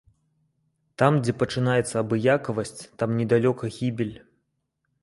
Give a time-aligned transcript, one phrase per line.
[1.01, 4.17] Там, дзе пачынаецца абыякавасць, там недалёка гібель.